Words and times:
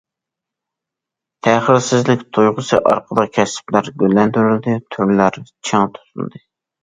تەخىرسىزلىك 1.47 2.23
تۇيغۇسى 2.37 2.79
ئارقىلىق 2.93 3.29
كەسىپلەر 3.35 3.91
گۈللەندۈرۈلدى، 4.03 4.73
تۈرلەر 4.95 5.37
چىڭ 5.45 5.87
تۇتۇلدى. 5.99 6.43